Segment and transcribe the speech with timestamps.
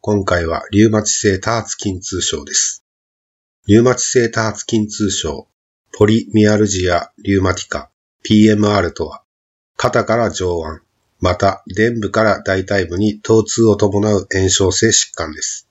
[0.00, 2.84] 今回は、リュウマチ性多発筋痛症です。
[3.66, 5.48] リュウマチ性多発筋痛症、
[5.92, 7.90] ポリミアルジア・リュウマティカ、
[8.24, 9.24] PMR とは、
[9.76, 10.82] 肩から上腕、
[11.18, 15.68] また、臀部から大腿部に疼痛を伴う炎症性疾患です。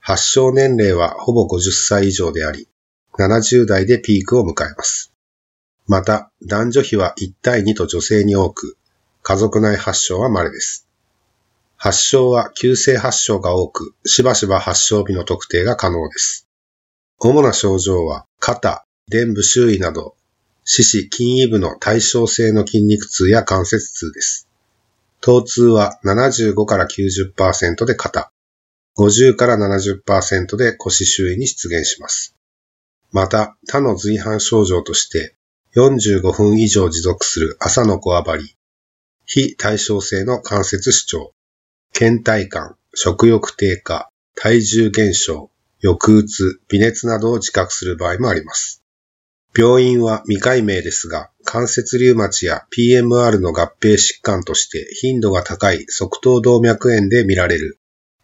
[0.00, 2.68] 発症年齢はほぼ50歳以上であり、
[3.16, 5.12] 70代でピークを迎えます。
[5.86, 8.76] また、男女比は1対2と女性に多く、
[9.22, 10.83] 家族内発症は稀です。
[11.76, 16.48] 発症は急性発症が多く、しばしば発症日の特定が可能です。
[17.18, 20.16] 主な症状は、肩、臀部周囲など、
[20.64, 24.48] 四肢筋位部の対称性の筋肉痛や関節痛です。
[25.20, 28.32] 疼痛は75から90%で肩、
[28.96, 32.34] 50から70%で腰周囲に出現します。
[33.10, 35.34] また、他の随伴症状として、
[35.76, 38.56] 45分以上持続する朝のこわばり、
[39.26, 41.32] 非対称性の関節主張、
[41.94, 48.82] 倦怠感、食欲低下、体重減少、抑うつ、微熱などを自覚する場合もあります。
[49.56, 57.78] 病院は未解明ですが、関節リウマチや PMR の合併疾患として頻度が高い側頭動脈炎で見られる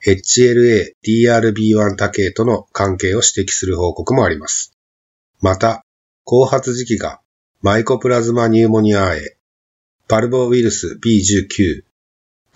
[0.04, 4.76] HLA-DRB1 多系との関係を指摘する報告もあります。
[5.40, 5.84] また、
[6.24, 7.20] 後発時期が
[7.62, 9.36] マイコプラズマニューモニアへ、
[10.08, 11.84] パルボウイルス B19、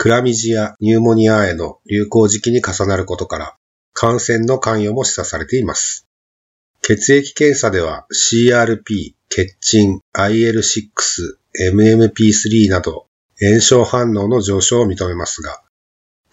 [0.05, 3.57] クラミジア・ニューモニアへの流行時期に重なることから、
[3.95, 6.07] 感染の関与も示唆されています。
[6.83, 10.61] 血液検査では CRP、血鎮、IL6、
[11.73, 13.07] MMP3 など
[13.41, 15.63] 炎症反応の上昇を認めますが、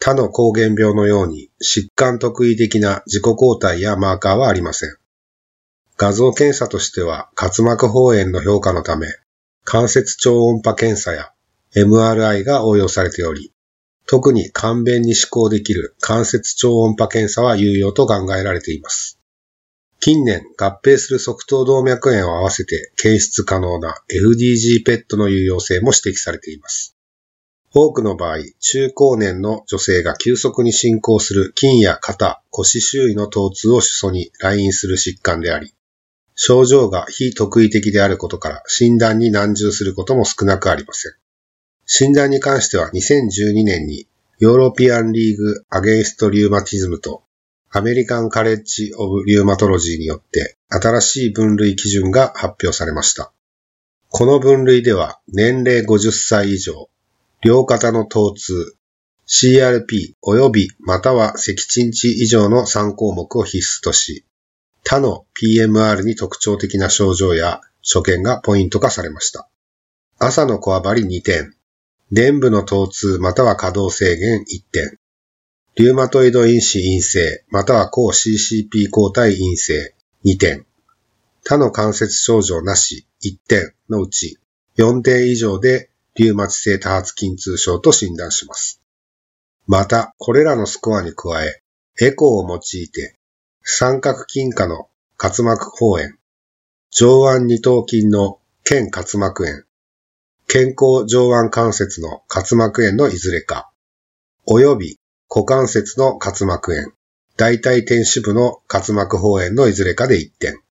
[0.01, 4.97] 他の抗原病のように疾患特異的な自己抗体やマーカーはありません。
[5.95, 9.07] 画像検査としては滑膜包炎の評価のため、
[9.63, 11.31] 関節超音波検査や
[11.73, 13.53] MRI が応用されており、
[14.07, 19.19] 特に簡便に施行できる関節超音波検査は有用と考えられています。
[19.99, 26.95] 近年合併する側頭動脈炎を合わせて検出可能な FDG ペットの有用性も指摘されています。
[27.73, 35.73] 多くの場合、中高年の女性が急速に進行する筋や肩、腰周囲の疼痛を主訴に来院する疾患であり、
[36.35, 41.13] 症状が非特異的であることから診断に難渋することも少なくありません。
[41.93, 44.07] 診断に関しては2012年に
[44.39, 47.23] European League Against Rheumatism と
[47.69, 53.33] American College of Rheumatology によって新しい分類基準が発表されました。
[54.07, 56.89] この分類では年齢50歳以上、
[57.43, 58.77] 両肩の疼痛、
[59.27, 64.23] CRP 及びまたは赤鎮値以上の3項目を必須とし、
[64.85, 69.49] 他の PMR に特徴的な症状や所見がポイント化されました。
[70.19, 71.53] 朝のこわばり2点、
[72.13, 74.99] 臀部の疼痛または可動制限1点、
[75.75, 79.95] リューマトイド因子陰性または抗 CCP 抗体陰性
[80.25, 80.65] 2点、
[81.45, 84.37] 他の関節症状なし1点のうち
[84.77, 88.81] 4点以上でリュウマチ性多発筋痛症と診断します。
[89.65, 91.61] また、これらのスコアに加え、
[92.01, 93.15] エコーを用いて
[93.63, 96.09] 三角筋下の滑膜包炎、
[96.89, 99.63] 上腕二頭筋の腱滑膜炎、
[100.47, 103.71] 健康上腕関節の滑膜炎のいずれか、
[104.47, 106.91] 及び股関節の滑膜炎、
[107.37, 110.61] 大腿天使部の滑膜包炎のいずれかで1点。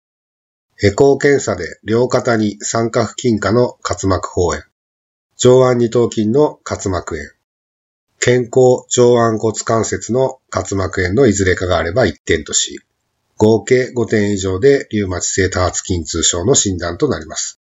[0.83, 4.63] エコー検査で両肩に三角筋下の滑膜包炎、
[5.37, 7.31] 上腕二頭筋の滑膜炎、
[8.19, 12.81] 健康上腕骨関節の滑膜炎のいずれかがあれば1点とし、
[13.39, 17.60] 合計5点以上でリウマチ性多発筋痛症の診断となります。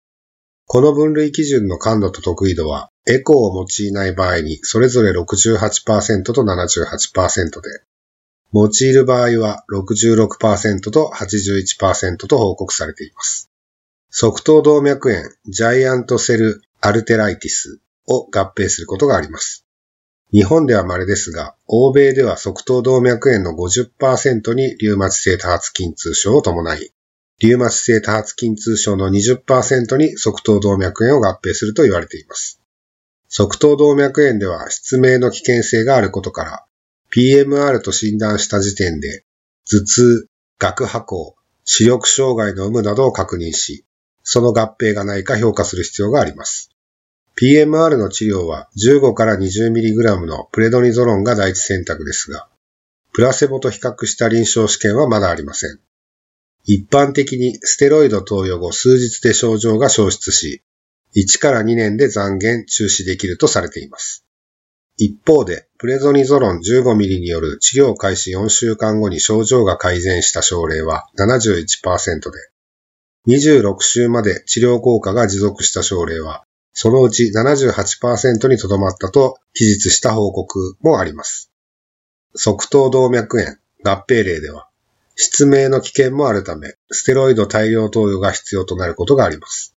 [0.71, 7.71] この分類基準の感度と得意度は、エコーを用いない場合にそれぞれ68%と78%で、
[8.53, 13.51] 用いる場合は66%と81%と報告されています。
[14.11, 19.65] 側頭動脈炎、ジャイアントセルアルテライティスを合併することがあります。
[20.33, 26.93] 日本では稀ですが、欧米では側頭動脈炎の50%にリウマチ性多発筋痛症を伴い、
[27.41, 32.61] リウマチ性多発筋痛症の20%に側頭動脈炎を合併すると言われています。
[33.29, 36.65] 側頭動脈炎では失明の危険性があることから、
[37.15, 39.25] PMR と診断した時点で、
[39.71, 43.85] 頭痛、学破行、視力障害の有無などを確認し、
[44.25, 46.71] その合併がないか評価する必要があります。
[47.41, 52.49] PMR の治療は15から 20mg のプレドニゾロンが第一選択ですが、
[53.13, 55.79] プラセボと比較した臨床試験はまだありません。
[56.71, 60.63] 一般的にステロイド投与後数日で症状が消失し、
[61.17, 64.27] 1から2年で残減中止できるとされています。
[64.99, 72.51] 一方で、プレゾニゾロン 15ml による治療開始4週間後に症状が改善した症例は71%で、
[73.29, 76.45] 26週まで治療効果が持続した症例は、
[76.75, 81.51] そのうち78%にとどまったと記述した報告もあります。
[82.35, 84.69] 側頭動脈炎、合併例では、
[85.21, 89.75] 失明の危険もあるため、ステロイド大量投与が必要となることがあります。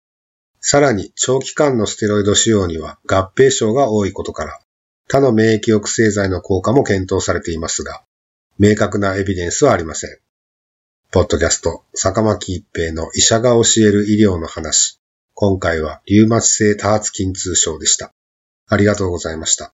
[0.60, 4.60] さらに、長期間のステロイド使用には合併症が多いことから、
[5.08, 8.04] 他の免疫抑制剤の効果も検討されていますが、
[8.60, 10.16] 明確なエビデンスはありません。
[11.10, 15.00] ポッドキャスト、坂巻一平の医者が教える医療の話。
[15.34, 18.14] 今回は、リウマチ性多発筋痛症でした。
[18.68, 19.74] ありがとうございました。